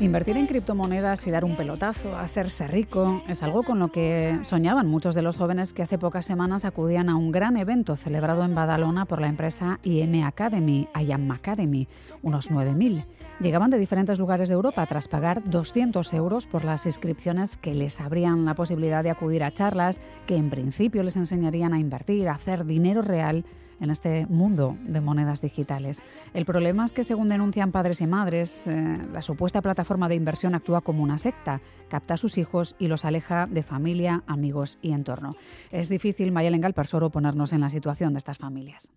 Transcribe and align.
Invertir 0.00 0.36
en 0.36 0.48
criptomonedas 0.48 1.24
y 1.28 1.30
dar 1.30 1.44
un 1.44 1.54
pelotazo, 1.56 2.16
hacerse 2.18 2.66
rico, 2.66 3.22
es 3.28 3.44
algo 3.44 3.62
con 3.62 3.78
lo 3.78 3.88
que 3.88 4.40
soñaban 4.42 4.88
muchos 4.88 5.14
de 5.14 5.22
los 5.22 5.36
jóvenes 5.36 5.72
que 5.72 5.84
hace 5.84 5.98
pocas 5.98 6.26
semanas 6.26 6.64
acudían 6.64 7.08
a 7.08 7.14
un 7.14 7.30
gran 7.30 7.56
evento 7.56 7.94
celebrado 7.94 8.44
en 8.44 8.56
Badalona 8.56 9.04
por 9.04 9.20
la 9.20 9.28
empresa 9.28 9.78
IM 9.84 10.24
Academy, 10.24 10.88
IAM 11.00 11.30
Academy, 11.30 11.86
unos 12.22 12.50
9.000. 12.50 13.04
Llegaban 13.38 13.70
de 13.70 13.78
diferentes 13.78 14.18
lugares 14.18 14.48
de 14.48 14.56
Europa 14.56 14.84
tras 14.86 15.06
pagar 15.06 15.44
200 15.44 16.12
euros 16.14 16.46
por 16.46 16.64
las 16.64 16.86
inscripciones 16.86 17.56
que 17.56 17.74
les 17.74 18.00
abrían 18.00 18.44
la 18.44 18.54
posibilidad 18.54 19.04
de 19.04 19.10
acudir 19.10 19.44
a 19.44 19.52
charlas 19.52 20.00
que 20.26 20.36
en 20.36 20.50
principio 20.50 21.04
les 21.04 21.16
enseñarían 21.16 21.72
a 21.72 21.78
invertir, 21.78 22.28
a 22.28 22.34
hacer 22.34 22.64
dinero 22.64 23.00
real 23.00 23.44
en 23.80 23.90
este 23.90 24.26
mundo 24.26 24.76
de 24.82 25.00
monedas 25.00 25.40
digitales. 25.40 26.02
El 26.32 26.44
problema 26.44 26.84
es 26.84 26.92
que, 26.92 27.04
según 27.04 27.28
denuncian 27.28 27.72
padres 27.72 28.00
y 28.00 28.06
madres, 28.06 28.66
eh, 28.66 28.96
la 29.12 29.22
supuesta 29.22 29.62
plataforma 29.62 30.08
de 30.08 30.14
inversión 30.14 30.54
actúa 30.54 30.80
como 30.80 31.02
una 31.02 31.18
secta, 31.18 31.60
capta 31.88 32.14
a 32.14 32.18
sus 32.18 32.38
hijos 32.38 32.76
y 32.78 32.88
los 32.88 33.04
aleja 33.04 33.46
de 33.46 33.62
familia, 33.62 34.22
amigos 34.26 34.78
y 34.82 34.92
entorno. 34.92 35.36
Es 35.70 35.88
difícil, 35.88 36.32
Mayelen 36.32 36.60
Galparsoro, 36.60 37.10
ponernos 37.10 37.52
en 37.52 37.60
la 37.60 37.70
situación 37.70 38.14
de 38.14 38.18
estas 38.18 38.38
familias. 38.38 38.92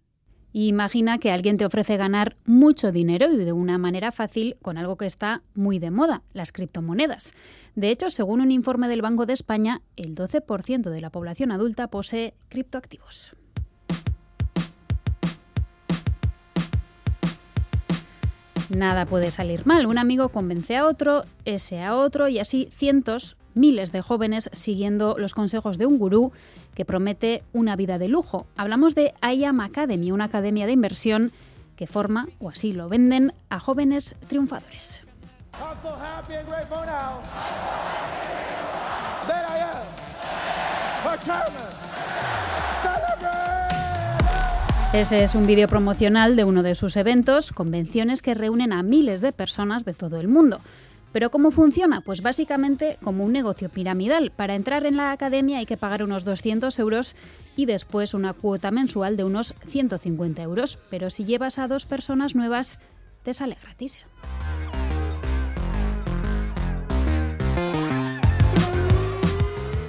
Imagina 0.53 1.19
que 1.19 1.31
alguien 1.31 1.57
te 1.57 1.65
ofrece 1.65 1.97
ganar 1.97 2.35
mucho 2.45 2.91
dinero 2.91 3.31
y 3.31 3.37
de 3.37 3.51
una 3.51 3.77
manera 3.77 4.11
fácil 4.11 4.57
con 4.61 4.77
algo 4.77 4.95
que 4.95 5.05
está 5.05 5.43
muy 5.53 5.77
de 5.77 5.91
moda, 5.91 6.23
las 6.33 6.51
criptomonedas. 6.51 7.33
De 7.75 7.91
hecho, 7.91 8.09
según 8.09 8.41
un 8.41 8.51
informe 8.51 8.87
del 8.87 9.01
Banco 9.01 9.25
de 9.25 9.33
España, 9.33 9.81
el 9.97 10.15
12% 10.15 10.89
de 10.89 11.01
la 11.01 11.09
población 11.11 11.51
adulta 11.51 11.89
posee 11.89 12.33
criptoactivos. 12.49 13.35
Nada 18.69 19.05
puede 19.05 19.31
salir 19.31 19.65
mal. 19.65 19.85
Un 19.85 19.97
amigo 19.97 20.29
convence 20.29 20.75
a 20.75 20.85
otro, 20.85 21.23
ese 21.45 21.81
a 21.81 21.95
otro 21.95 22.27
y 22.27 22.39
así 22.39 22.69
cientos, 22.75 23.37
miles 23.53 23.91
de 23.91 24.01
jóvenes 24.01 24.49
siguiendo 24.51 25.15
los 25.17 25.33
consejos 25.33 25.77
de 25.77 25.85
un 25.85 25.97
gurú 25.97 26.31
que 26.75 26.85
promete 26.85 27.43
una 27.53 27.75
vida 27.75 27.97
de 27.97 28.07
lujo. 28.07 28.45
Hablamos 28.55 28.93
de 28.93 29.13
IAM 29.21 29.61
Academy, 29.61 30.11
una 30.11 30.25
academia 30.25 30.65
de 30.65 30.73
inversión 30.73 31.31
que 31.75 31.87
forma, 31.87 32.27
o 32.39 32.49
así 32.49 32.73
lo 32.73 32.89
venden, 32.89 33.33
a 33.49 33.59
jóvenes 33.59 34.15
triunfadores. 34.27 35.03
Ese 44.93 45.21
es 45.21 45.35
un 45.35 45.45
vídeo 45.45 45.67
promocional 45.67 46.37
de 46.37 46.45
uno 46.45 46.63
de 46.63 46.73
sus 46.73 46.95
eventos, 46.95 47.51
convenciones 47.51 48.21
que 48.21 48.33
reúnen 48.33 48.71
a 48.71 48.83
miles 48.83 49.19
de 49.19 49.33
personas 49.33 49.83
de 49.83 49.93
todo 49.93 50.17
el 50.17 50.29
mundo. 50.29 50.59
¿Pero 51.11 51.29
cómo 51.29 51.51
funciona? 51.51 51.99
Pues 51.99 52.21
básicamente 52.21 52.97
como 53.03 53.25
un 53.25 53.33
negocio 53.33 53.67
piramidal. 53.67 54.31
Para 54.31 54.55
entrar 54.55 54.85
en 54.85 54.95
la 54.95 55.11
academia 55.11 55.57
hay 55.57 55.65
que 55.65 55.75
pagar 55.75 56.03
unos 56.03 56.23
200 56.23 56.79
euros 56.79 57.17
y 57.57 57.65
después 57.65 58.13
una 58.13 58.33
cuota 58.33 58.71
mensual 58.71 59.17
de 59.17 59.25
unos 59.25 59.55
150 59.67 60.41
euros. 60.41 60.79
Pero 60.89 61.09
si 61.09 61.25
llevas 61.25 61.59
a 61.59 61.67
dos 61.67 61.85
personas 61.85 62.33
nuevas, 62.33 62.79
te 63.23 63.33
sale 63.33 63.57
gratis. 63.61 64.07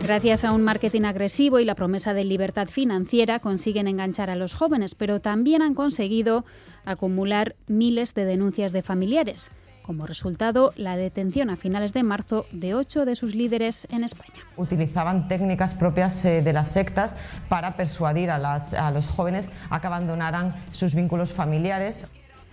Gracias 0.08 0.42
a 0.42 0.52
un 0.52 0.62
marketing 0.62 1.02
agresivo 1.02 1.60
y 1.60 1.66
la 1.66 1.74
promesa 1.74 2.14
de 2.14 2.24
libertad 2.24 2.66
financiera 2.66 3.40
consiguen 3.40 3.86
enganchar 3.86 4.30
a 4.30 4.36
los 4.36 4.54
jóvenes, 4.54 4.94
pero 4.94 5.20
también 5.20 5.60
han 5.60 5.74
conseguido 5.74 6.46
acumular 6.86 7.56
miles 7.66 8.14
de 8.14 8.24
denuncias 8.24 8.72
de 8.72 8.80
familiares. 8.80 9.50
Como 9.82 10.06
resultado, 10.06 10.72
la 10.76 10.96
detención 10.96 11.50
a 11.50 11.56
finales 11.56 11.92
de 11.92 12.04
marzo 12.04 12.46
de 12.52 12.74
ocho 12.74 13.04
de 13.04 13.16
sus 13.16 13.34
líderes 13.34 13.86
en 13.90 14.02
España. 14.02 14.40
Utilizaban 14.56 15.28
técnicas 15.28 15.74
propias 15.74 16.24
eh, 16.24 16.40
de 16.40 16.54
las 16.54 16.68
sectas 16.68 17.14
para 17.50 17.76
persuadir 17.76 18.30
a, 18.30 18.36
a 18.36 18.90
los 18.90 19.08
jóvenes 19.08 19.50
a 19.68 19.78
que 19.82 19.88
abandonaran 19.88 20.54
sus 20.72 20.94
vínculos 20.94 21.32
familiares. 21.32 22.06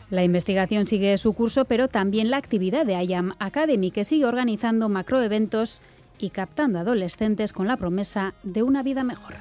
La 0.10 0.24
investigación 0.24 0.88
sigue 0.88 1.18
su 1.18 1.32
curso, 1.32 1.64
pero 1.64 1.88
también 1.88 2.30
la 2.30 2.38
actividad 2.38 2.86
de 2.86 3.02
IAM 3.02 3.34
Academy, 3.40 3.92
que 3.92 4.04
sigue 4.04 4.26
organizando 4.26 4.90
macroeventos 4.90 5.82
y 6.20 6.30
captando 6.30 6.80
adolescentes 6.80 7.54
con 7.54 7.68
la 7.68 7.78
promesa 7.78 8.34
de 8.44 8.64
una 8.64 8.84
vida 8.84 9.04
mejor. 9.04 9.36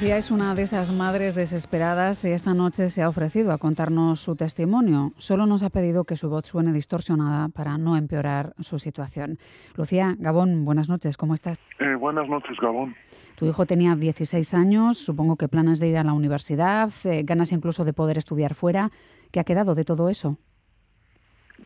Lucía 0.00 0.16
es 0.16 0.30
una 0.30 0.54
de 0.54 0.62
esas 0.62 0.90
madres 0.90 1.34
desesperadas 1.34 2.24
y 2.24 2.30
esta 2.30 2.54
noche 2.54 2.88
se 2.88 3.02
ha 3.02 3.08
ofrecido 3.10 3.52
a 3.52 3.58
contarnos 3.58 4.18
su 4.20 4.34
testimonio. 4.34 5.12
Solo 5.18 5.44
nos 5.44 5.62
ha 5.62 5.68
pedido 5.68 6.04
que 6.04 6.16
su 6.16 6.30
voz 6.30 6.46
suene 6.46 6.72
distorsionada 6.72 7.50
para 7.50 7.76
no 7.76 7.98
empeorar 7.98 8.54
su 8.60 8.78
situación. 8.78 9.36
Lucía, 9.76 10.14
Gabón, 10.18 10.64
buenas 10.64 10.88
noches, 10.88 11.18
¿cómo 11.18 11.34
estás? 11.34 11.58
Eh, 11.80 11.96
buenas 11.96 12.26
noches, 12.30 12.56
Gabón. 12.62 12.96
Tu 13.36 13.44
hijo 13.44 13.66
tenía 13.66 13.94
16 13.94 14.54
años, 14.54 14.96
supongo 14.96 15.36
que 15.36 15.48
planes 15.48 15.80
de 15.80 15.88
ir 15.88 15.98
a 15.98 16.04
la 16.04 16.14
universidad, 16.14 16.88
eh, 17.04 17.22
ganas 17.22 17.52
incluso 17.52 17.84
de 17.84 17.92
poder 17.92 18.16
estudiar 18.16 18.54
fuera. 18.54 18.88
¿Qué 19.30 19.38
ha 19.38 19.44
quedado 19.44 19.74
de 19.74 19.84
todo 19.84 20.08
eso? 20.08 20.38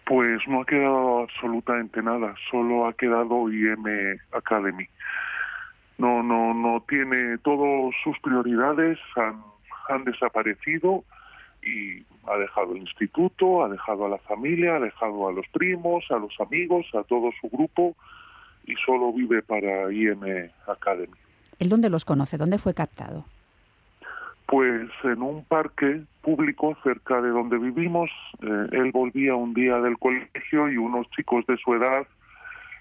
Pues 0.07 0.41
no 0.49 0.63
ha 0.63 0.67
quedado 0.67 1.21
absolutamente 1.21 2.03
nada, 2.03 2.35
solo 2.51 2.89
ha 2.89 2.95
quedado 2.95 3.49
IM 3.49 4.19
Academy 4.33 4.89
no 5.99 6.23
no 6.23 6.55
no 6.55 6.83
tiene 6.89 7.39
todas 7.39 7.95
sus 8.03 8.19
prioridades 8.21 8.99
han, 9.17 9.43
han 9.89 10.05
desaparecido 10.05 11.05
y 11.63 12.05
ha 12.27 12.37
dejado 12.37 12.73
el 12.73 12.79
instituto, 12.79 13.65
ha 13.65 13.69
dejado 13.69 14.07
a 14.07 14.09
la 14.09 14.19
familia, 14.19 14.77
ha 14.77 14.81
dejado 14.81 15.29
a 15.29 15.33
los 15.33 15.47
primos, 15.49 16.05
a 16.11 16.19
los 16.19 16.33
amigos, 16.41 16.87
a 16.95 17.03
todo 17.05 17.31
su 17.41 17.49
grupo 17.49 17.95
y 18.67 18.75
solo 18.85 19.13
vive 19.13 19.43
para 19.43 19.93
IM 19.93 20.51
Academy. 20.67 21.13
¿El 21.59 21.69
dónde 21.69 21.91
los 21.91 22.05
conoce? 22.05 22.39
¿Dónde 22.39 22.59
fue 22.59 22.75
captado? 22.75 23.25
Pues 24.47 24.91
en 25.05 25.23
un 25.23 25.45
parque 25.45 26.03
público 26.23 26.77
cerca 26.83 27.21
de 27.21 27.29
donde 27.29 27.59
vivimos. 27.59 28.11
Eh, 28.43 28.67
él 28.73 28.91
volvía 28.93 29.35
un 29.35 29.55
día 29.55 29.79
del 29.79 29.99
colegio 29.99 30.69
y 30.71 30.77
unos 30.77 31.09
chicos 31.11 31.47
de 31.47 31.57
su 31.59 31.75
edad 31.75 32.07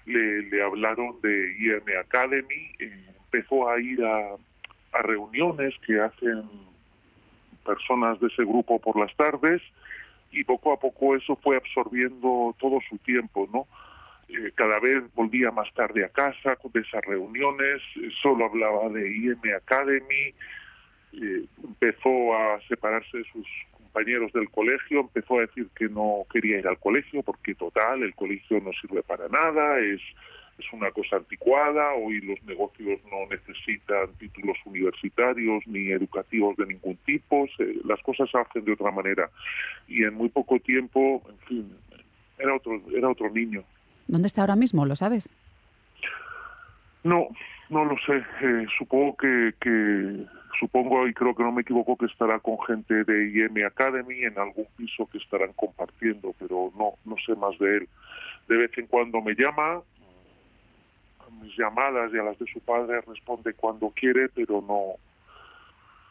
le, 0.06 0.42
le 0.42 0.62
hablaron 0.62 1.20
de 1.22 1.56
IM 1.58 1.98
Academy, 2.00 2.70
empezó 2.78 3.68
a 3.68 3.80
ir 3.80 4.04
a, 4.04 4.36
reuniones 5.02 5.74
que 5.84 6.00
hacen 6.00 6.44
personas 7.64 8.20
de 8.20 8.28
ese 8.28 8.44
grupo 8.44 8.78
por 8.78 8.96
las 8.96 9.12
tardes 9.16 9.60
y 10.30 10.44
poco 10.44 10.72
a 10.72 10.78
poco 10.78 11.16
eso 11.16 11.34
fue 11.42 11.56
absorbiendo 11.56 12.54
todo 12.60 12.78
su 12.88 12.96
tiempo, 12.98 13.48
¿no? 13.52 13.66
Eh, 14.28 14.52
cada 14.54 14.78
vez 14.78 15.02
volvía 15.14 15.50
más 15.50 15.72
tarde 15.74 16.04
a 16.04 16.08
casa 16.08 16.56
de 16.72 16.80
esas 16.80 17.04
reuniones, 17.04 17.82
eh, 17.96 18.08
solo 18.22 18.46
hablaba 18.46 18.88
de 18.90 19.16
IM 19.16 19.40
Academy, 19.56 20.34
eh, 21.12 21.44
empezó 21.62 22.34
a 22.36 22.60
separarse 22.68 23.18
de 23.18 23.24
sus 23.24 23.46
compañeros 23.94 24.32
del 24.32 24.50
colegio, 24.50 25.00
empezó 25.00 25.38
a 25.38 25.42
decir 25.42 25.68
que 25.76 25.88
no 25.88 26.26
quería 26.32 26.58
ir 26.58 26.66
al 26.66 26.78
colegio 26.78 27.22
porque 27.22 27.54
total, 27.54 28.02
el 28.02 28.14
colegio 28.14 28.60
no 28.60 28.72
sirve 28.72 29.04
para 29.04 29.28
nada, 29.28 29.78
es, 29.78 30.00
es 30.58 30.66
una 30.72 30.90
cosa 30.90 31.16
anticuada, 31.16 31.92
hoy 31.94 32.20
los 32.20 32.42
negocios 32.42 32.98
no 33.04 33.26
necesitan 33.30 34.12
títulos 34.18 34.56
universitarios 34.64 35.64
ni 35.66 35.92
educativos 35.92 36.56
de 36.56 36.66
ningún 36.66 36.96
tipo, 37.06 37.46
las 37.84 38.00
cosas 38.02 38.28
se 38.30 38.38
hacen 38.38 38.64
de 38.64 38.72
otra 38.72 38.90
manera 38.90 39.30
y 39.86 40.02
en 40.02 40.14
muy 40.14 40.28
poco 40.28 40.58
tiempo, 40.58 41.22
en 41.28 41.38
fin, 41.46 41.76
era 42.38 42.56
otro, 42.56 42.80
era 42.92 43.08
otro 43.08 43.30
niño. 43.30 43.62
¿Dónde 44.08 44.26
está 44.26 44.40
ahora 44.40 44.56
mismo? 44.56 44.84
¿Lo 44.86 44.96
sabes? 44.96 45.30
No, 47.04 47.28
no 47.70 47.84
lo 47.84 47.96
sé. 47.98 48.16
Eh, 48.42 48.66
supongo 48.76 49.16
que, 49.16 49.54
que 49.60 50.26
supongo 50.64 51.06
y 51.06 51.12
creo 51.12 51.34
que 51.34 51.42
no 51.42 51.52
me 51.52 51.60
equivoco 51.60 51.96
que 51.96 52.06
estará 52.06 52.38
con 52.38 52.58
gente 52.66 53.04
de 53.04 53.28
IM 53.28 53.66
Academy 53.66 54.24
en 54.24 54.38
algún 54.38 54.66
piso 54.76 55.06
que 55.12 55.18
estarán 55.18 55.52
compartiendo, 55.52 56.34
pero 56.38 56.72
no, 56.78 56.94
no 57.04 57.16
sé 57.24 57.34
más 57.36 57.58
de 57.58 57.78
él. 57.78 57.88
De 58.48 58.56
vez 58.56 58.70
en 58.78 58.86
cuando 58.86 59.20
me 59.20 59.34
llama, 59.34 59.82
mis 61.42 61.54
llamadas 61.58 62.10
y 62.14 62.18
a 62.18 62.22
las 62.22 62.38
de 62.38 62.46
su 62.46 62.60
padre 62.60 63.02
responde 63.02 63.52
cuando 63.52 63.90
quiere, 63.90 64.30
pero 64.30 64.64
no, 64.66 64.94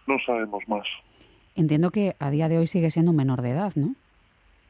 no 0.06 0.20
sabemos 0.24 0.68
más. 0.68 0.86
Entiendo 1.56 1.90
que 1.90 2.16
a 2.20 2.30
día 2.30 2.48
de 2.48 2.60
hoy 2.60 2.68
sigue 2.68 2.92
siendo 2.92 3.12
menor 3.12 3.42
de 3.42 3.52
edad, 3.52 3.74
¿no? 3.76 3.96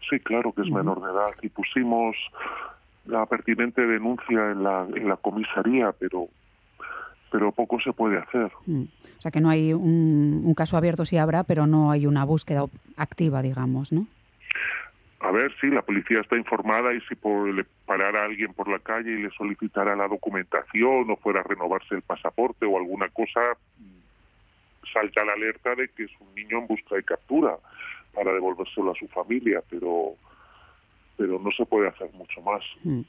Sí, 0.10 0.20
claro 0.20 0.54
que 0.54 0.62
es 0.62 0.70
menor 0.70 1.02
de 1.02 1.12
edad 1.12 1.32
y 1.42 1.50
pusimos 1.50 2.16
la 3.06 3.26
pertinente 3.26 3.82
denuncia 3.86 4.52
en 4.52 4.64
la, 4.64 4.88
en 4.96 5.10
la 5.10 5.18
comisaría, 5.18 5.92
pero 5.92 6.30
pero 7.34 7.52
poco 7.52 7.80
se 7.82 7.92
puede 7.94 8.20
hacer. 8.20 8.52
Mm. 8.68 8.84
O 8.84 9.22
sea 9.22 9.32
que 9.32 9.42
no 9.42 9.50
hay 9.50 9.74
un, 9.74 10.44
un, 10.46 10.54
caso 10.54 10.78
abierto, 10.78 11.04
sí 11.04 11.18
habrá, 11.18 11.44
pero 11.44 11.66
no 11.66 11.90
hay 11.90 12.06
una 12.06 12.26
búsqueda 12.26 12.64
activa, 12.96 13.42
digamos, 13.42 13.92
¿no? 13.92 14.06
A 15.20 15.32
ver, 15.32 15.52
sí, 15.60 15.68
la 15.68 15.82
policía 15.82 16.20
está 16.20 16.38
informada 16.38 16.94
y 16.94 17.02
si 17.02 17.16
por, 17.16 17.52
le 17.52 17.66
parara 17.88 18.22
a 18.22 18.26
alguien 18.26 18.54
por 18.54 18.68
la 18.68 18.78
calle 18.78 19.14
y 19.14 19.24
le 19.24 19.32
solicitara 19.32 19.96
la 19.96 20.08
documentación 20.08 21.10
o 21.10 21.16
fuera 21.16 21.40
a 21.40 21.44
renovarse 21.44 21.96
el 21.96 22.04
pasaporte 22.04 22.68
o 22.68 22.78
alguna 22.78 23.10
cosa, 23.10 23.42
salta 24.94 25.26
la 25.26 25.34
alerta 25.34 25.74
de 25.74 25.88
que 25.88 26.04
es 26.04 26.12
un 26.20 26.36
niño 26.36 26.60
en 26.60 26.68
busca 26.68 26.96
de 26.96 27.04
captura 27.04 27.56
para 28.14 28.32
devolvérselo 28.32 28.92
a 28.92 28.96
su 28.96 29.08
familia, 29.08 29.64
pero 29.68 30.14
pero 31.18 31.40
no 31.40 31.50
se 31.56 31.66
puede 31.66 31.88
hacer 31.88 32.12
mucho 32.14 32.42
más. 32.42 32.62
Mm. 32.84 33.02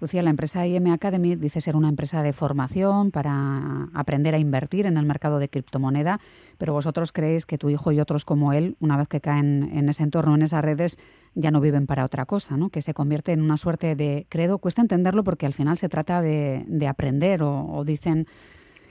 Lucía, 0.00 0.22
la 0.22 0.30
empresa 0.30 0.66
IM 0.66 0.92
Academy 0.92 1.36
dice 1.36 1.60
ser 1.60 1.76
una 1.76 1.88
empresa 1.88 2.22
de 2.22 2.32
formación 2.32 3.10
para 3.10 3.88
aprender 3.94 4.34
a 4.34 4.38
invertir 4.38 4.86
en 4.86 4.96
el 4.96 5.06
mercado 5.06 5.38
de 5.38 5.48
criptomoneda, 5.48 6.20
pero 6.58 6.72
vosotros 6.72 7.12
creéis 7.12 7.46
que 7.46 7.58
tu 7.58 7.70
hijo 7.70 7.92
y 7.92 8.00
otros 8.00 8.24
como 8.24 8.52
él, 8.52 8.76
una 8.80 8.96
vez 8.96 9.08
que 9.08 9.20
caen 9.20 9.70
en 9.72 9.88
ese 9.88 10.02
entorno, 10.02 10.34
en 10.34 10.42
esas 10.42 10.64
redes, 10.64 10.98
ya 11.34 11.50
no 11.50 11.60
viven 11.60 11.86
para 11.86 12.04
otra 12.04 12.26
cosa, 12.26 12.56
¿no? 12.56 12.70
que 12.70 12.82
se 12.82 12.92
convierte 12.92 13.32
en 13.32 13.40
una 13.40 13.56
suerte 13.56 13.94
de 13.94 14.26
credo. 14.28 14.58
Cuesta 14.58 14.82
entenderlo 14.82 15.22
porque 15.22 15.46
al 15.46 15.54
final 15.54 15.76
se 15.76 15.88
trata 15.88 16.20
de, 16.20 16.86
aprender 16.88 17.42
o 17.42 17.82
dicen 17.86 18.26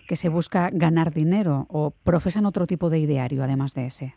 que 0.07 0.15
se 0.15 0.29
busca 0.29 0.69
ganar 0.71 1.13
dinero 1.13 1.65
o 1.69 1.91
profesan 1.91 2.45
otro 2.45 2.65
tipo 2.65 2.89
de 2.89 2.99
ideario 2.99 3.43
además 3.43 3.73
de 3.73 3.85
ese. 3.85 4.15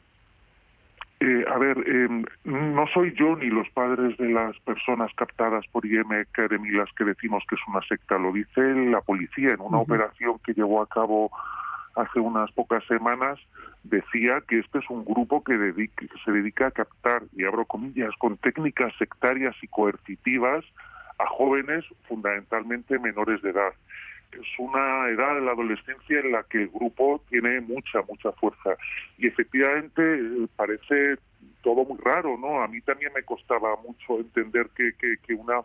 Eh, 1.19 1.45
a 1.49 1.57
ver, 1.57 1.79
em, 1.89 2.25
no 2.45 2.87
soy 2.89 3.15
yo 3.15 3.37
ni 3.37 3.47
los 3.47 3.69
padres 3.71 4.17
de 4.19 4.29
las 4.29 4.59
personas 4.61 5.11
captadas 5.15 5.65
por 5.73 5.87
IM 5.87 6.13
Academy 6.13 6.71
las 6.71 6.93
que 6.93 7.05
decimos 7.05 7.43
que 7.49 7.55
es 7.55 7.61
una 7.69 7.81
secta, 7.89 8.19
lo 8.19 8.33
dice 8.33 8.61
la 8.61 9.01
policía. 9.01 9.51
En 9.51 9.61
una 9.61 9.79
operación 9.79 10.39
que 10.45 10.53
llevó 10.53 10.83
a 10.83 10.87
cabo 10.87 11.31
hace 11.95 12.21
unas 12.21 12.53
pocas 12.53 12.85
semanas, 12.85 13.39
decía 13.83 14.43
que 14.47 14.59
este 14.59 14.79
es 14.79 14.91
un 14.91 15.07
grupo 15.07 15.43
que, 15.43 15.57
que 15.97 16.09
se 16.23 16.33
dedica 16.33 16.67
a 16.67 16.71
captar, 16.71 17.23
y 17.35 17.45
abro 17.45 17.65
comillas, 17.65 18.15
con 18.19 18.37
técnicas 18.37 18.93
sectarias 18.99 19.57
y 19.63 19.69
coercitivas 19.69 20.65
a 21.19 21.27
jóvenes 21.29 21.87
fundamentalmente 22.09 22.99
menores 22.99 23.41
de 23.41 23.51
edad 23.51 23.73
es 24.33 24.47
una 24.59 25.09
edad 25.09 25.35
de 25.35 25.41
la 25.43 25.53
adolescencia 25.53 26.21
en 26.21 26.33
la 26.33 26.43
que 26.45 26.63
el 26.63 26.69
grupo 26.69 27.23
tiene 27.29 27.61
mucha, 27.61 28.03
mucha 28.09 28.33
fuerza. 28.33 28.77
Y 29.19 29.27
efectivamente 29.27 30.03
eh, 30.03 30.47
parece 30.57 31.17
todo 31.63 31.85
muy 31.85 31.99
raro, 32.03 32.37
¿no? 32.39 32.63
A 32.63 32.69
mí 32.69 32.81
también 32.81 33.13
me 33.15 33.23
costaba 33.23 33.77
mucho 33.77 34.21
entender 34.21 34.69
que, 34.77 34.93
que, 34.99 35.35
una 35.35 35.63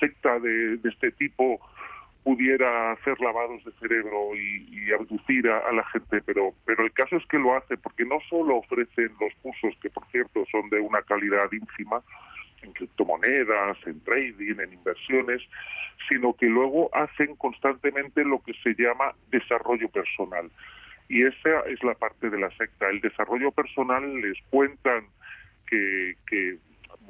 secta 0.00 0.38
de, 0.38 0.78
de, 0.78 0.88
este 0.88 1.10
tipo 1.12 1.60
pudiera 2.22 2.92
hacer 2.92 3.20
lavados 3.20 3.62
de 3.64 3.72
cerebro 3.72 4.34
y, 4.34 4.66
y 4.72 4.92
abducir 4.92 5.48
a, 5.48 5.70
la 5.72 5.84
gente, 5.84 6.22
pero, 6.24 6.54
pero 6.64 6.84
el 6.84 6.92
caso 6.92 7.16
es 7.16 7.26
que 7.26 7.38
lo 7.38 7.54
hace 7.54 7.76
porque 7.76 8.06
no 8.06 8.18
solo 8.30 8.56
ofrecen 8.56 9.12
los 9.20 9.34
cursos, 9.42 9.74
que 9.82 9.90
por 9.90 10.06
cierto 10.06 10.44
son 10.50 10.70
de 10.70 10.80
una 10.80 11.02
calidad 11.02 11.52
ínfima, 11.52 12.02
en 12.64 12.72
criptomonedas, 12.72 13.76
en 13.86 14.00
trading, 14.00 14.58
en 14.58 14.72
inversiones, 14.72 15.42
sino 16.08 16.34
que 16.34 16.46
luego 16.46 16.90
hacen 16.94 17.36
constantemente 17.36 18.24
lo 18.24 18.42
que 18.42 18.54
se 18.62 18.74
llama 18.74 19.14
desarrollo 19.30 19.88
personal. 19.88 20.50
Y 21.08 21.24
esa 21.24 21.60
es 21.66 21.82
la 21.82 21.94
parte 21.94 22.30
de 22.30 22.38
la 22.38 22.50
secta. 22.56 22.88
El 22.88 23.00
desarrollo 23.00 23.52
personal 23.52 24.20
les 24.20 24.38
cuentan 24.50 25.06
que, 25.66 26.58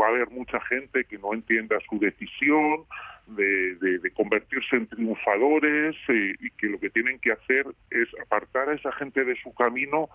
va 0.01 0.07
a 0.07 0.09
haber 0.09 0.29
mucha 0.31 0.61
gente 0.63 1.05
que 1.05 1.19
no 1.19 1.35
entienda 1.35 1.77
su 1.89 1.99
decisión 2.01 2.85
de, 3.29 3.77
de, 3.77 4.11
convertirse 4.11 4.77
en 4.77 4.89
triunfadores 4.89 5.95
eh, 6.09 6.35
y 6.41 6.51
que 6.51 6.67
lo 6.67 6.81
que 6.81 6.91
tienen 6.91 7.19
que 7.21 7.33
hacer 7.33 7.67
es 7.91 8.09
apartar 8.21 8.71
a 8.71 8.75
esa 8.75 8.91
gente 8.93 9.25
de 9.25 9.37
su 9.37 9.55
camino 9.55 10.09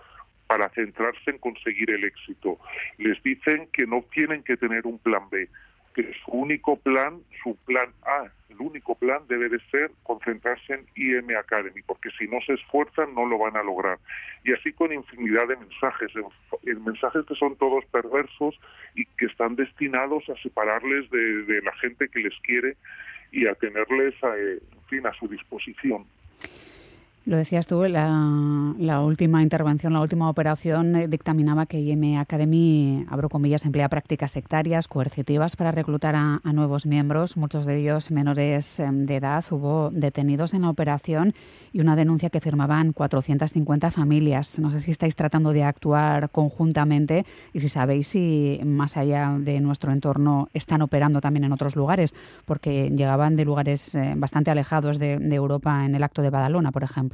para 0.50 0.68
centrarse 0.70 1.30
en 1.30 1.38
conseguir 1.38 1.92
el 1.92 2.04
éxito. 2.04 2.58
Les 2.98 3.22
dicen 3.22 3.70
que 3.72 3.86
no 3.86 4.04
tienen 4.12 4.42
que 4.42 4.58
tener 4.58 4.88
un 4.88 4.98
plan 4.98 5.30
B, 5.30 5.48
que 5.94 6.12
su 6.26 6.32
único 6.32 6.76
plan, 6.76 7.22
su 7.44 7.56
plan 7.68 7.92
A, 8.02 8.32
el 8.50 8.60
único 8.60 8.96
plan 8.96 9.22
debe 9.28 9.48
de 9.48 9.60
ser 9.70 9.92
concentrarse 10.02 10.74
en 10.74 10.88
IM 10.96 11.38
Academy, 11.38 11.84
porque 11.86 12.10
si 12.18 12.28
no 12.28 12.42
se 12.42 12.54
esfuerzan 12.54 13.14
no 13.14 13.28
lo 13.28 13.38
van 13.38 13.58
a 13.58 13.62
lograr. 13.62 14.00
Y 14.44 14.52
así 14.54 14.74
con 14.74 14.92
infinidad 14.92 15.48
de 15.48 15.56
mensajes, 15.56 16.12
en 16.64 16.84
mensajes 16.84 17.28
que 17.28 17.36
son 17.36 17.56
todos 17.56 17.86
perversos 17.86 18.60
y 18.96 19.06
que 19.06 19.28
están 19.28 19.56
destinados 19.56 20.28
a 20.30 20.36
separarles 20.42 21.12
de, 21.12 21.62
la 21.62 21.76
gente 21.76 22.10
que 22.10 22.22
les 22.22 22.34
quiere 22.40 22.76
y 23.32 23.46
a 23.46 23.54
tenerles, 23.54 24.16
eh, 24.24 24.58
en 24.74 24.84
fin, 24.90 25.06
a 25.06 25.14
su 25.14 25.28
disposición. 25.28 26.08
Lo 27.26 27.36
decías 27.36 27.68
tú, 27.68 27.84
la, 27.84 29.02
última 29.02 29.44
intervención, 29.44 29.92
la 29.92 30.02
última 30.02 30.30
operación 30.30 30.96
eh, 30.96 31.08
dictaminaba 31.10 31.66
que 31.66 31.80
IM 31.80 32.18
Academy, 32.18 33.06
abro 33.10 33.28
comillas, 33.28 33.66
emplea 33.66 33.90
prácticas 33.90 34.32
sectarias, 34.32 34.88
coercitivas 34.88 35.58
para 35.58 35.72
reclutar 35.72 36.16
a, 36.16 36.40
nuevos 36.54 36.86
miembros, 36.86 37.36
muchos 37.36 37.66
de 37.66 37.82
ellos 37.82 38.10
menores 38.10 38.80
em, 38.80 39.06
de 39.06 39.18
edad. 39.18 39.44
Hubo 39.52 39.92
detenidos 39.92 40.54
en 40.54 40.62
la 40.62 40.70
operación 40.70 41.34
y 41.74 41.82
una 41.82 41.98
denuncia 41.98 42.30
que 42.30 42.40
firmaban 42.40 42.94
450 42.94 43.92
familias. 43.92 44.58
No 44.58 44.72
sé 44.72 44.80
si 44.80 44.92
estáis 44.92 45.16
tratando 45.16 45.52
de 45.52 45.64
actuar 45.64 46.30
conjuntamente 46.32 47.26
y 47.54 47.60
si 47.60 47.68
sabéis 47.68 48.08
si 48.08 48.62
más 48.64 48.96
allá 48.96 49.38
de 49.38 49.60
nuestro 49.60 49.92
entorno 49.92 50.48
están 50.54 50.82
operando 50.82 51.20
también 51.20 51.44
en 51.44 51.52
otros 51.52 51.76
lugares, 51.76 52.16
porque 52.46 52.90
llegaban 52.90 53.36
de 53.36 53.46
lugares 53.46 53.94
eh, 53.94 54.14
bastante 54.16 54.52
alejados 54.52 54.98
de 55.00 55.36
Europa 55.36 55.86
en 55.86 55.96
el 55.96 56.04
acto 56.04 56.22
de 56.22 56.30
Badalona, 56.30 56.72
por 56.72 56.84
ejemplo. 56.84 57.09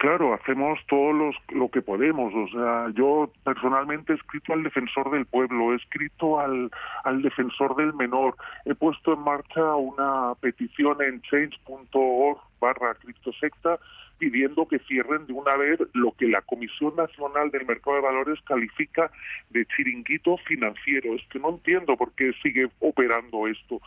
Claro, 0.00 0.32
hacemos 0.32 0.78
todo 0.88 1.12
lo 1.50 1.68
que 1.68 1.82
podemos. 1.82 2.32
O 2.34 2.48
sea, 2.48 2.88
yo 2.94 3.30
personalmente 3.44 4.14
he 4.14 4.16
escrito 4.16 4.54
al 4.54 4.62
defensor 4.62 5.10
del 5.10 5.26
pueblo, 5.26 5.72
he 5.72 5.76
escrito 5.76 6.40
al, 6.40 6.70
al 7.04 7.20
defensor 7.20 7.76
del 7.76 7.92
menor, 7.92 8.34
he 8.64 8.74
puesto 8.74 9.12
en 9.12 9.20
marcha 9.20 9.76
una 9.76 10.34
petición 10.40 11.02
en 11.02 11.20
change.org 11.20 12.40
barra 12.58 12.94
criptosecta 12.94 13.78
pidiendo 14.20 14.68
que 14.68 14.78
cierren 14.80 15.26
de 15.26 15.32
una 15.32 15.56
vez 15.56 15.80
lo 15.94 16.12
que 16.12 16.28
la 16.28 16.42
Comisión 16.42 16.94
Nacional 16.96 17.50
del 17.50 17.66
Mercado 17.66 17.96
de 17.96 18.02
Valores 18.02 18.38
califica 18.46 19.10
de 19.48 19.66
chiringuito 19.66 20.36
financiero. 20.46 21.14
Es 21.14 21.22
que 21.28 21.38
no 21.38 21.50
entiendo 21.50 21.96
por 21.96 22.12
qué 22.12 22.32
sigue 22.42 22.70
operando 22.80 23.48
esto. 23.48 23.80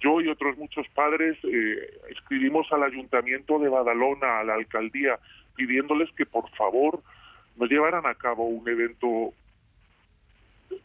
Yo 0.00 0.20
y 0.20 0.28
otros 0.28 0.56
muchos 0.58 0.86
padres 0.94 1.36
eh, 1.44 2.00
escribimos 2.10 2.70
al 2.72 2.82
Ayuntamiento 2.82 3.58
de 3.58 3.68
Badalona, 3.68 4.40
a 4.40 4.44
la 4.44 4.54
Alcaldía, 4.54 5.18
pidiéndoles 5.56 6.10
que 6.12 6.26
por 6.26 6.48
favor 6.50 7.02
no 7.56 7.66
llevaran 7.66 8.06
a 8.06 8.14
cabo 8.14 8.46
un 8.46 8.68
evento 8.68 9.32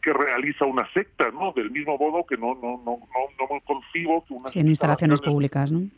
que 0.02 0.12
realiza 0.12 0.64
una 0.64 0.90
secta, 0.92 1.30
¿no? 1.30 1.52
Del 1.52 1.70
mismo 1.70 1.96
modo 1.98 2.24
que 2.26 2.36
no 2.36 2.54
no 2.54 2.80
no 2.84 2.98
no, 2.98 3.48
no 3.50 3.60
concibo 3.60 4.24
que 4.24 4.34
una 4.34 4.48
sí, 4.48 4.60
en 4.60 4.68
instalaciones 4.68 5.20
públicas, 5.20 5.70
¿no? 5.70 5.88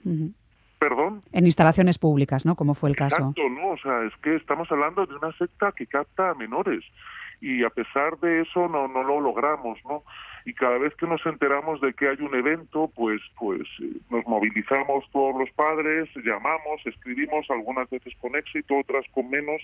Perdón. 0.79 1.23
En 1.33 1.47
instalaciones 1.47 1.99
públicas, 1.99 2.45
¿no? 2.45 2.55
Como 2.55 2.75
fue 2.75 2.91
el 2.91 2.97
caso. 2.97 3.17
Exacto, 3.17 3.49
¿no? 3.49 3.71
O 3.71 3.79
sea, 3.79 4.05
es 4.05 4.15
que 4.23 4.37
estamos 4.37 4.71
hablando 4.71 5.07
de 5.07 5.15
una 5.15 5.33
secta 5.33 5.73
que 5.73 5.87
capta 5.87 6.31
a 6.31 6.35
menores 6.35 6.85
y 7.41 7.65
a 7.65 7.71
pesar 7.71 8.19
de 8.19 8.43
eso 8.43 8.69
no 8.69 8.89
no 8.89 9.03
lo 9.03 9.21
logramos, 9.21 9.79
¿no? 9.85 10.03
y 10.47 10.55
cada 10.55 10.79
vez 10.79 10.95
que 10.95 11.09
nos 11.09 11.27
enteramos 11.27 11.81
de 11.81 11.93
que 11.93 12.09
hay 12.09 12.19
un 12.21 12.33
evento, 12.35 12.89
pues, 12.95 13.21
pues 13.37 13.63
eh, 13.83 13.99
nos 14.11 14.25
movilizamos 14.27 15.05
todos 15.11 15.37
los 15.37 15.51
padres, 15.51 16.09
llamamos, 16.25 16.87
escribimos, 16.87 17.51
algunas 17.51 17.91
veces 17.91 18.15
con 18.21 18.37
éxito, 18.37 18.79
otras 18.79 19.05
con 19.13 19.29
menos, 19.29 19.61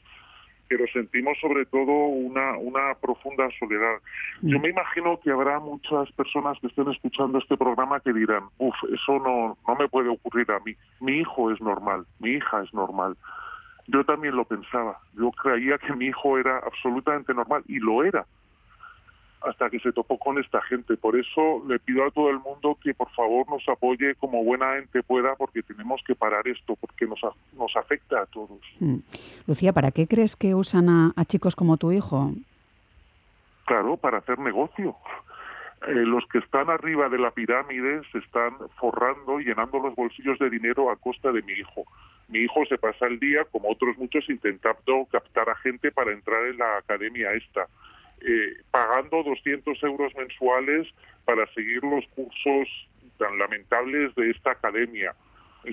pero 0.67 0.85
sentimos 0.93 1.39
sobre 1.41 1.67
todo 1.67 1.93
una, 1.93 2.59
una 2.59 2.95
profunda 3.01 3.49
soledad. 3.61 3.99
Yo 4.41 4.59
me 4.59 4.71
imagino 4.71 5.21
que 5.21 5.31
habrá 5.31 5.61
muchas 5.61 6.11
personas 6.13 6.59
que 6.61 6.67
estén 6.67 6.91
escuchando 6.91 7.39
este 7.39 7.57
programa 7.57 8.01
que 8.01 8.13
dirán, 8.13 8.45
uff, 8.59 8.75
eso 8.93 9.21
no, 9.21 9.57
no 9.69 9.77
me 9.77 9.87
puede 9.87 10.09
ocurrir 10.09 10.51
a 10.51 10.59
mí. 10.65 10.75
Mi 11.01 11.19
hijo 11.19 11.53
es 11.53 11.61
normal, 11.61 12.07
mi 12.19 12.31
hija 12.31 12.61
es 12.61 12.75
normal. 12.75 13.17
Yo 13.87 14.05
también 14.05 14.37
lo 14.37 14.45
pensaba. 14.45 14.99
Yo 15.15 15.31
creía 15.33 15.79
que 15.79 15.93
mi 15.95 16.07
hijo 16.07 16.39
era 16.39 16.59
absolutamente 16.59 17.35
normal 17.35 17.63
y 17.67 17.79
lo 17.79 18.05
era 18.05 18.25
hasta 19.45 19.71
que 19.71 19.81
se 19.81 19.93
topó 19.93 20.19
con 20.19 20.39
esta 20.39 20.61
gente. 20.63 20.97
Por 20.97 21.19
eso 21.19 21.63
le 21.67 21.79
pido 21.79 22.05
a 22.07 22.11
todo 22.11 22.31
el 22.31 22.39
mundo 22.39 22.79
que 22.83 22.95
por 22.95 23.11
favor 23.11 23.49
nos 23.51 23.69
apoye 23.69 24.15
como 24.17 24.45
buena 24.45 24.75
gente 24.75 25.03
pueda 25.03 25.35
porque 25.37 25.63
tenemos 25.63 26.01
que 26.07 26.15
parar 26.15 26.47
esto 26.47 26.77
porque 26.77 27.07
nos, 27.07 27.21
nos 27.57 27.77
afecta 27.77 28.23
a 28.23 28.27
todos. 28.27 28.61
Mm. 28.81 28.99
Lucía, 29.47 29.73
¿para 29.73 29.91
qué 29.91 30.07
crees 30.07 30.37
que 30.37 30.55
usan 30.55 30.89
a, 30.89 31.25
chicos 31.25 31.57
como 31.57 31.77
tu 31.77 31.93
hijo? 31.93 32.33
Claro, 33.65 33.97
para 33.97 34.19
hacer 34.19 34.39
negocio. 34.39 34.97
Eh, 35.89 35.93
los 35.95 36.25
que 36.27 36.39
están 36.39 36.71
arriba 36.71 37.09
de 37.09 37.19
la 37.19 37.33
pirámide 37.33 38.03
se 38.13 38.19
están 38.19 38.53
forrando 38.79 39.41
y 39.41 39.45
llenando 39.45 39.81
los 39.81 39.95
bolsillos 39.95 40.39
de 40.39 40.49
dinero 40.49 40.91
a 40.91 40.97
costa 40.97 41.33
de 41.33 41.43
mi 41.43 41.53
hijo. 41.53 41.85
Mi 42.29 42.41
hijo 42.41 42.65
se 42.67 42.79
pasa 42.79 43.07
el 43.07 43.19
día, 43.19 43.45
como 43.51 43.71
otros 43.71 43.99
muchos, 43.99 44.29
intentando 44.29 45.07
captar 45.11 45.51
a 45.51 45.57
gente 45.57 45.91
para 45.91 46.13
entrar 46.13 46.47
en 46.47 46.59
la 46.59 46.79
academia 46.79 47.33
esta, 47.33 47.67
eh, 48.21 48.63
pagando 48.71 49.25
200 49.25 49.83
euros 49.83 50.15
mensuales 50.15 50.89
para 51.25 51.47
seguir 51.53 51.83
los 51.83 52.07
cursos 52.15 52.69
tan 53.19 53.37
lamentables 53.39 54.15
de 54.15 54.31
esta 54.31 54.53
academia. 54.53 55.15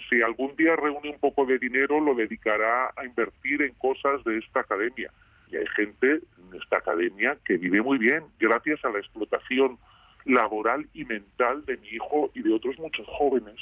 Si 0.10 0.22
algún 0.22 0.56
día 0.56 0.76
reúne 0.76 1.12
un 1.12 1.20
poco 1.20 1.46
de 1.46 1.60
dinero, 1.60 2.00
lo 2.00 2.16
dedicará 2.16 2.92
a 2.96 3.06
invertir 3.06 3.62
en 3.62 3.74
cosas 3.76 4.24
de 4.24 4.38
esta 4.40 4.62
academia. 4.62 5.12
Y 5.52 5.58
hay 5.58 5.68
gente 5.76 6.14
en 6.14 6.60
esta 6.62 6.78
academia 6.78 7.38
que 7.46 7.58
vive 7.58 7.82
muy 7.82 7.98
bien 7.98 8.24
gracias 8.40 8.84
a 8.86 8.90
la 8.90 9.00
explotación 9.00 9.78
laboral 10.30 10.88
y 10.94 11.04
mental 11.06 11.66
de 11.66 11.78
mi 11.78 11.88
hijo 11.90 12.32
y 12.34 12.42
de 12.42 12.54
otros 12.54 12.78
muchos 12.80 13.06
jóvenes. 13.08 13.56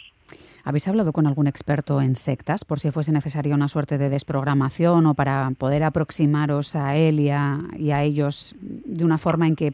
¿Habéis 0.63 0.88
hablado 0.88 1.13
con 1.13 1.27
algún 1.27 1.47
experto 1.47 2.01
en 2.01 2.15
sectas 2.15 2.65
por 2.65 2.79
si 2.79 2.91
fuese 2.91 3.12
necesaria 3.12 3.55
una 3.55 3.69
suerte 3.69 3.97
de 3.97 4.09
desprogramación 4.09 5.05
o 5.05 5.13
para 5.13 5.50
poder 5.57 5.83
aproximaros 5.83 6.75
a 6.75 6.95
él 6.95 7.21
y 7.21 7.29
a, 7.29 8.03
ellos 8.03 8.55
de 8.59 9.05
una 9.05 9.17
forma 9.17 9.47
en 9.47 9.55
que 9.55 9.71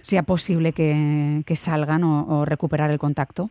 sea 0.00 0.22
posible 0.22 0.72
que, 0.72 1.42
salgan 1.56 2.04
o, 2.04 2.44
recuperar 2.44 2.90
el 2.90 2.98
contacto? 2.98 3.50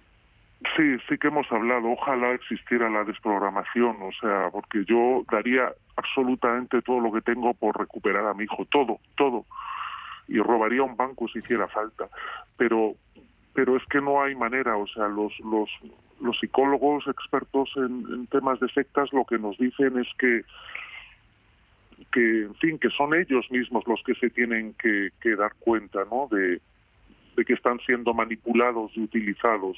Sí, 0.77 0.95
sí 1.09 1.17
que 1.17 1.27
hemos 1.27 1.51
hablado. 1.51 1.89
Ojalá 1.91 2.31
existiera 2.33 2.89
la 2.89 3.03
desprogramación, 3.03 3.97
o 4.01 4.11
sea, 4.21 4.49
porque 4.51 4.85
yo 4.85 5.23
daría 5.29 5.73
absolutamente 5.97 6.81
todo 6.81 7.01
lo 7.01 7.11
que 7.11 7.21
tengo 7.21 7.53
por 7.53 7.77
recuperar 7.77 8.25
a 8.27 8.33
mi 8.33 8.45
hijo, 8.45 8.65
todo, 8.71 8.99
todo 9.17 9.45
y 10.27 10.39
robaría 10.39 10.83
un 10.83 10.95
banco 10.95 11.27
si 11.27 11.39
hiciera 11.39 11.67
falta. 11.67 12.09
Pero, 12.57 12.95
pero 13.53 13.77
es 13.77 13.83
que 13.85 14.01
no 14.01 14.21
hay 14.21 14.35
manera, 14.35 14.77
o 14.77 14.87
sea, 14.87 15.07
los, 15.07 15.37
los, 15.39 15.69
los 16.21 16.39
psicólogos 16.39 17.07
expertos 17.07 17.69
en, 17.75 18.27
temas 18.27 18.59
de 18.59 18.69
sectas 18.69 19.11
lo 19.11 19.25
que 19.25 19.37
nos 19.37 19.57
dicen 19.57 19.97
es 19.99 20.07
que 20.17 20.43
que 22.11 22.41
en 22.43 22.55
fin 22.55 22.79
que 22.79 22.89
son 22.89 23.13
ellos 23.13 23.45
mismos 23.51 23.85
los 23.87 24.01
que 24.03 24.15
se 24.15 24.29
tienen 24.31 24.73
que, 24.73 25.11
dar 25.35 25.53
cuenta 25.59 26.03
no 26.09 26.27
de, 26.31 26.59
de 27.35 27.45
que 27.45 27.53
están 27.53 27.79
siendo 27.85 28.13
manipulados 28.13 28.91
y 28.95 29.01
utilizados 29.01 29.77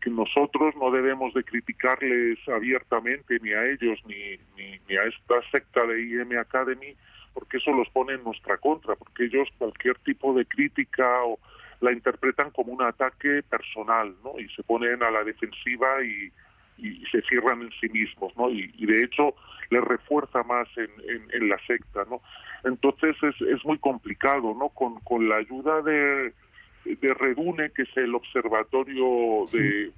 que 0.00 0.10
nosotros 0.10 0.74
no 0.76 0.90
debemos 0.92 1.34
de 1.34 1.42
criticarles 1.42 2.38
abiertamente 2.48 3.38
ni 3.42 3.52
a 3.52 3.66
ellos 3.66 3.98
ni, 4.06 4.38
ni, 4.56 4.78
ni 4.88 4.96
a 4.96 5.02
esta 5.04 5.42
secta 5.50 5.84
de 5.84 6.00
IM 6.00 6.38
Academy 6.38 6.94
porque 7.38 7.58
eso 7.58 7.70
los 7.70 7.88
pone 7.90 8.14
en 8.14 8.24
nuestra 8.24 8.58
contra, 8.58 8.96
porque 8.96 9.26
ellos 9.26 9.48
cualquier 9.58 9.96
tipo 10.00 10.34
de 10.34 10.44
crítica 10.44 11.22
o 11.22 11.38
la 11.80 11.92
interpretan 11.92 12.50
como 12.50 12.72
un 12.72 12.82
ataque 12.82 13.44
personal, 13.48 14.12
¿no? 14.24 14.40
Y 14.40 14.48
se 14.48 14.64
ponen 14.64 15.04
a 15.04 15.10
la 15.12 15.22
defensiva 15.22 16.02
y, 16.02 16.32
se 17.10 17.22
cierran 17.22 17.62
en 17.62 17.70
sí 17.80 17.88
mismos, 17.88 18.36
¿no? 18.36 18.50
Y, 18.50 18.86
de 18.86 19.02
hecho 19.02 19.34
les 19.70 19.82
refuerza 19.82 20.42
más 20.42 20.68
en, 20.76 20.90
en, 21.32 21.48
la 21.48 21.58
secta, 21.66 22.04
¿no? 22.10 22.22
Entonces 22.64 23.16
es, 23.22 23.40
es 23.40 23.64
muy 23.64 23.78
complicado, 23.78 24.54
¿no? 24.54 24.68
Con, 24.70 24.98
con 25.00 25.28
la 25.28 25.36
ayuda 25.36 25.82
de, 25.82 26.32
de 26.84 27.14
Redune, 27.14 27.70
que 27.70 27.82
es 27.82 27.96
el 27.96 28.14
observatorio 28.14 29.44
de 29.52 29.92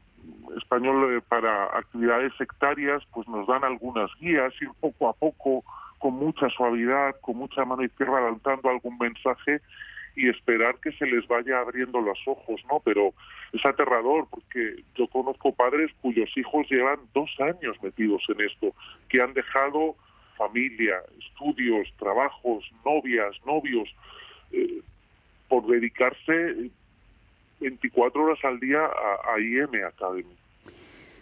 español 0.57 1.23
para 1.29 1.65
actividades 1.77 2.33
sectarias, 2.37 3.03
pues 3.13 3.27
nos 3.29 3.47
dan 3.47 3.65
algunas 3.65 4.11
guías, 4.19 4.53
ir 4.61 4.71
poco 4.81 5.09
a 5.09 5.15
poco 5.15 5.65
con 6.01 6.15
mucha 6.15 6.49
suavidad, 6.49 7.15
con 7.21 7.37
mucha 7.37 7.65
mano 7.65 7.85
izquierda 7.85 8.23
lanzando 8.23 8.71
algún 8.71 8.97
mensaje 8.99 9.61
y 10.17 10.29
esperar 10.29 10.77
que 10.81 10.93
se 10.93 11.07
les 11.07 11.29
vaya 11.29 11.61
abriendo 11.61 12.01
los 12.01 12.19
ojos, 12.27 12.61
¿no? 12.71 12.81
Pero 12.81 13.13
es 13.53 13.65
aterrador 13.65 14.27
porque 14.31 14.83
yo 14.97 15.07
conozco 15.09 15.55
padres 15.55 15.91
cuyos 16.01 16.31
hijos 16.37 16.67
llevan 16.71 16.99
dos 17.15 17.31
años 17.39 17.77
metidos 17.83 18.23
en 18.31 18.41
esto, 18.41 18.75
que 19.11 19.21
han 19.21 19.35
dejado 19.35 19.95
familia, 20.37 20.97
estudios, 21.19 21.87
trabajos, 21.99 22.65
novias, 22.83 23.37
novios, 23.45 23.95
eh, 24.53 24.81
por 25.49 25.67
dedicarse 25.67 26.71
24 27.61 28.25
horas 28.25 28.39
al 28.43 28.59
día 28.59 28.81
a, 28.87 29.35
a 29.35 29.39
IM 29.39 29.85
Academy. 29.87 30.40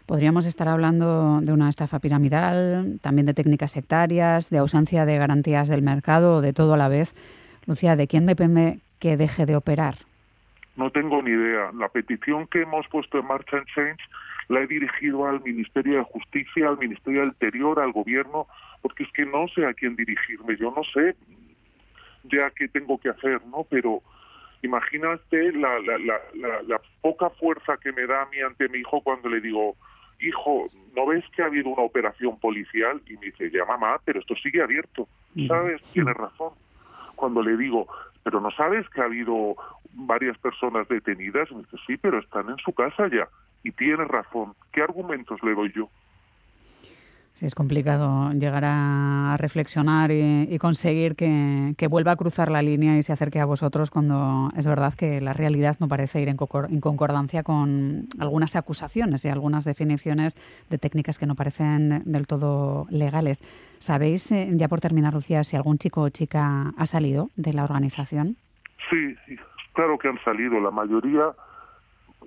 Podríamos 0.09 0.47
estar 0.47 0.69
hablando 0.69 1.43
de 1.43 1.53
una 1.53 1.69
estafa 1.69 1.99
piramidal, 1.99 2.99
también 3.03 3.27
de 3.27 3.35
técnicas 3.35 3.73
sectarias, 3.73 4.49
de 4.49 4.57
ausencia 4.57 5.05
de 5.05 5.19
garantías 5.19 5.69
del 5.69 5.83
mercado 5.83 6.41
de 6.41 6.55
todo 6.55 6.73
a 6.73 6.77
la 6.79 6.89
vez. 6.89 7.13
Lucía, 7.67 7.95
¿de 7.95 8.07
quién 8.07 8.25
depende 8.25 8.79
que 9.01 9.19
deje 9.19 9.45
de 9.45 9.55
operar? 9.55 9.97
No 10.77 10.91
tengo 10.91 11.21
ni 11.21 11.33
idea. 11.33 11.73
La 11.79 11.91
petición 11.91 12.47
que 12.47 12.63
hemos 12.63 12.89
puesto 12.89 13.19
en 13.19 13.27
marcha 13.27 13.59
en 13.59 13.67
Change 13.67 14.03
la 14.49 14.61
he 14.61 14.67
dirigido 14.67 15.27
al 15.27 15.43
Ministerio 15.43 15.99
de 15.99 16.05
Justicia, 16.05 16.71
al 16.71 16.79
Ministerio 16.79 17.21
del 17.21 17.29
Interior, 17.29 17.79
al 17.79 17.93
Gobierno, 17.93 18.47
porque 18.81 19.03
es 19.03 19.13
que 19.13 19.27
no 19.27 19.47
sé 19.49 19.67
a 19.67 19.75
quién 19.75 19.95
dirigirme. 19.95 20.57
Yo 20.57 20.73
no 20.75 20.85
sé 20.85 21.17
ya 22.33 22.51
qué 22.57 22.67
tengo 22.69 22.97
que 22.97 23.11
hacer, 23.11 23.45
¿no? 23.45 23.67
Pero 23.69 24.01
imagínate 24.63 25.53
la, 25.53 25.79
la, 25.81 25.99
la, 25.99 26.63
la, 26.67 26.81
poca 27.03 27.29
fuerza 27.29 27.77
que 27.77 27.93
me 27.93 28.07
da 28.07 28.23
a 28.23 28.27
mí 28.31 28.41
ante 28.41 28.71
mi 28.71 28.79
hijo 28.79 29.03
cuando 29.03 29.29
le 29.29 29.43
digo, 29.43 29.77
hijo, 30.21 30.67
¿no 30.95 31.07
ves 31.07 31.25
que 31.35 31.43
ha 31.43 31.47
habido 31.47 31.71
una 31.71 31.83
operación 31.83 32.39
policial? 32.39 33.01
Y 33.07 33.15
me 33.15 33.27
dice, 33.27 33.51
ya 33.51 33.65
mamá, 33.65 34.01
pero 34.05 34.21
esto 34.21 34.35
sigue 34.37 34.63
abierto. 34.63 35.09
¿Sabes? 35.47 35.83
Tienes 35.93 36.15
razón. 36.17 36.53
Cuando 37.15 37.43
le 37.43 37.57
digo, 37.57 37.87
pero 38.23 38.41
¿no 38.41 38.51
sabes 38.51 38.89
que 38.91 39.01
ha 39.01 39.05
habido 39.05 39.57
varias 39.93 40.37
personas 40.39 40.89
detenidas? 40.89 41.51
Me 41.53 41.59
dice, 41.59 41.77
sí, 41.87 41.97
pero 41.97 42.19
están 42.19 42.49
en 42.49 42.59
su 42.59 42.73
casa 42.73 43.09
ya. 43.09 43.29
Y 43.63 43.73
tienes 43.73 44.09
razón. 44.09 44.55
¿Qué 44.73 44.83
argumentos 44.83 45.43
le 45.43 45.55
doy 45.55 45.73
yo? 45.75 45.89
Sí, 47.39 47.47
es 47.47 47.55
complicado 47.55 48.33
llegar 48.33 48.65
a 48.67 49.37
reflexionar 49.39 50.11
y, 50.11 50.59
conseguir 50.59 51.15
que, 51.15 51.87
vuelva 51.89 52.11
a 52.11 52.17
cruzar 52.17 52.51
la 52.51 52.63
línea 52.63 52.99
y 52.99 53.05
se 53.05 53.13
acerque 53.13 53.39
a 53.39 53.45
vosotros 53.45 53.93
cuando 53.93 54.51
es 54.57 54.67
verdad 54.67 54.93
que 54.95 55.21
la 55.21 55.35
realidad 55.35 55.77
no 55.79 55.87
parece 55.87 56.21
ir 56.21 56.29
en, 56.31 56.37
concordancia 56.37 57.45
con 57.45 58.09
algunas 58.19 58.57
acusaciones 58.57 59.25
y 59.25 59.29
algunas 59.29 59.63
definiciones 59.63 60.35
de 60.69 60.79
técnicas 60.79 61.17
que 61.21 61.27
no 61.27 61.37
parecen 61.37 62.03
del 62.07 62.27
todo 62.27 62.89
legales. 62.91 63.45
¿Sabéis, 63.79 64.33
eh, 64.33 64.49
ya 64.55 64.67
por 64.67 64.81
terminar, 64.81 65.15
Lucía, 65.15 65.45
si 65.45 65.55
algún 65.55 65.79
chico 65.79 66.03
o 66.03 66.09
chica 66.09 66.73
ha 66.77 66.87
salido 66.87 67.31
de 67.37 67.53
la 67.53 67.63
organización? 67.63 68.35
Sí, 68.91 69.15
claro 69.75 69.97
que 69.97 70.09
han 70.09 70.19
salido. 70.25 70.59
La 70.59 70.73
mayoría, 70.73 71.31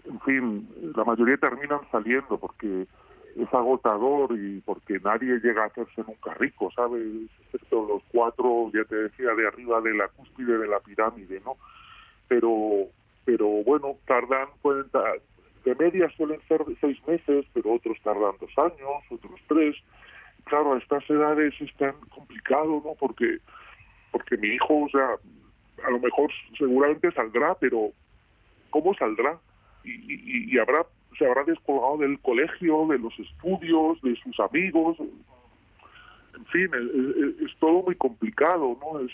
en 0.06 0.22
fin, 0.22 0.70
la 0.96 1.04
mayoría 1.04 1.36
terminan 1.36 1.82
saliendo 1.92 2.38
porque 2.40 2.88
es 3.36 3.54
agotador 3.54 4.38
y 4.38 4.62
porque 4.62 5.00
nadie 5.00 5.40
llega 5.40 5.64
a 5.64 5.68
hacerse 5.68 6.04
nunca 6.06 6.34
rico, 6.36 6.72
¿sabes? 6.76 7.04
Excepto 7.46 7.86
los 7.88 8.04
cuatro, 8.12 8.70
ya 8.74 8.84
te 8.86 8.96
decía, 8.96 9.34
de 9.34 9.48
arriba 9.48 9.82
de 9.82 9.94
la 9.94 10.08
cúspide 10.10 10.58
de 10.58 10.68
la 10.68 10.80
pirámide, 10.80 11.42
¿no? 11.46 11.58
Pero, 12.28 12.88
pero 13.26 13.48
bueno, 13.48 13.98
tardan, 14.06 14.48
pueden, 14.62 14.86
de 15.66 15.76
media 15.76 16.10
suelen 16.18 16.42
ser 16.48 16.64
seis 16.80 16.98
meses, 17.08 17.46
pero 17.54 17.74
otros 17.74 17.98
tardan 18.04 18.34
dos 18.40 18.58
años, 18.58 19.04
otros 19.10 19.40
tres. 19.48 19.76
Claro, 20.46 20.74
a 20.74 20.78
estas 20.78 21.08
edades 21.10 21.54
es 21.62 21.74
tan 21.78 21.94
complicado, 22.14 22.82
¿no? 22.84 22.96
Porque, 23.00 23.38
porque 24.12 24.38
mi 24.38 24.50
hijo, 24.50 24.86
o 24.86 24.90
sea, 24.90 25.16
a 25.86 25.92
lo 25.92 26.00
mejor 26.00 26.32
seguramente 26.58 27.12
saldrá, 27.12 27.56
pero 27.56 27.92
¿cómo 28.70 28.94
saldrá? 28.96 29.40
Y, 29.84 29.92
y, 29.92 30.56
y 30.56 30.60
habrá 30.60 30.86
se 31.18 31.26
habrá 31.26 31.44
descolgado 31.44 31.98
del 31.98 32.20
colegio, 32.20 32.88
de 32.88 33.00
los 33.00 33.18
estudios, 33.20 34.02
de 34.02 34.16
sus 34.18 34.40
amigos. 34.40 34.98
En 35.00 36.46
fin, 36.46 36.70
es, 37.44 37.56
todo 37.60 37.84
muy 37.84 37.96
complicado, 37.96 38.78
¿no? 38.82 39.00
Es, 39.00 39.12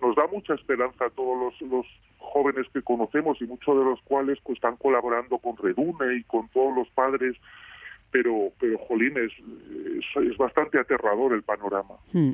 nos 0.00 0.16
da 0.16 0.26
mucha 0.28 0.54
esperanza 0.54 1.06
a 1.06 1.10
todos 1.10 1.36
los, 1.60 1.70
los 1.70 1.86
jóvenes 2.18 2.66
que 2.72 2.82
conocemos 2.82 3.40
y 3.40 3.44
muchos 3.44 3.76
de 3.76 3.84
los 3.84 4.00
cuales 4.02 4.38
pues, 4.42 4.56
están 4.56 4.76
colaborando 4.76 5.38
con 5.38 5.56
Redune 5.56 6.16
y 6.16 6.22
con 6.24 6.48
todos 6.48 6.74
los 6.74 6.88
padres 6.90 7.36
pero, 8.10 8.52
pero 8.58 8.78
jolín, 8.78 9.14
es, 9.16 9.32
es, 10.16 10.36
bastante 10.36 10.78
aterrador 10.78 11.32
el 11.32 11.42
panorama. 11.42 11.94
Hmm. 12.12 12.32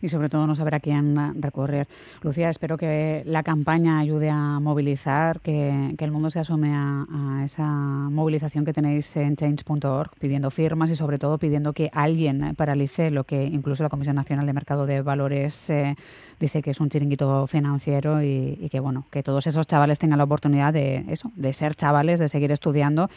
Y 0.00 0.08
sobre 0.08 0.28
todo 0.28 0.46
no 0.46 0.54
saber 0.54 0.76
a 0.76 0.80
quién 0.80 1.16
recorrer. 1.40 1.86
Lucía, 2.22 2.48
espero 2.48 2.76
que 2.76 3.22
la 3.26 3.42
campaña 3.42 3.98
ayude 3.98 4.30
a 4.30 4.58
movilizar, 4.60 5.40
que, 5.40 5.94
que 5.98 6.04
el 6.04 6.10
mundo 6.10 6.30
se 6.30 6.38
asome 6.38 6.72
a, 6.72 7.42
esa 7.44 7.66
movilización 7.66 8.64
que 8.64 8.72
tenéis 8.72 9.14
en 9.16 9.36
change.org, 9.36 10.10
pidiendo 10.18 10.50
firmas 10.50 10.90
y 10.90 10.96
sobre 10.96 11.18
todo 11.18 11.38
pidiendo 11.38 11.72
que 11.72 11.90
alguien 11.92 12.54
paralice 12.56 13.10
lo 13.10 13.24
que 13.24 13.44
incluso 13.44 13.82
la 13.82 13.88
Comisión 13.88 14.16
Nacional 14.16 14.46
de 14.46 14.52
Mercado 14.52 14.86
de 14.86 15.02
Valores 15.02 15.70
eh, 15.70 15.94
dice 16.40 16.62
que 16.62 16.70
es 16.70 16.80
un 16.80 16.88
chiringuito 16.88 17.46
financiero 17.46 18.22
y, 18.22 18.58
y, 18.60 18.68
que 18.68 18.80
bueno, 18.80 19.06
que 19.10 19.22
todos 19.22 19.46
esos 19.46 19.66
chavales 19.66 19.98
tengan 19.98 20.18
la 20.18 20.24
oportunidad 20.24 20.72
de 20.72 21.04
eso, 21.08 21.30
de 21.36 21.52
ser 21.52 21.74
chavales, 21.74 22.20
de 22.20 22.28
seguir 22.28 22.52
estudiando 22.52 23.08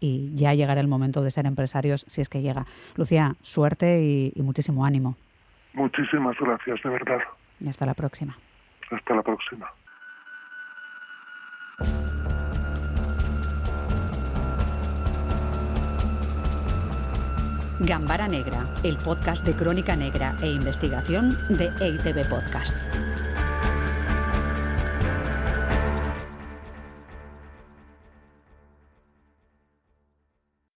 y 0.00 0.34
ya 0.34 0.54
llegará 0.54 0.80
el 0.80 0.88
momento 0.88 1.22
de 1.22 1.30
ser 1.30 1.46
empresarios 1.46 2.04
si 2.08 2.20
es 2.20 2.28
que 2.28 2.42
llega. 2.42 2.66
Lucía, 2.96 3.36
suerte 3.42 4.00
y, 4.00 4.32
muchísimo 4.42 4.84
ánimo. 4.84 5.16
Muchísimas 5.74 6.36
gracias, 6.40 6.82
de 6.82 6.90
verdad. 6.90 7.20
Y 7.60 7.68
hasta 7.68 7.86
la 7.86 7.94
próxima. 7.94 8.36
Hasta 8.90 9.14
la 9.14 9.22
próxima. 9.22 9.70
Gambara 17.82 18.28
Negra, 18.28 18.66
el 18.84 18.98
podcast 18.98 19.46
de 19.46 19.54
crónica 19.54 19.96
negra 19.96 20.36
e 20.42 20.48
investigación 20.50 21.30
de 21.48 21.70
EITB 21.80 22.28
Podcast. 22.28 22.76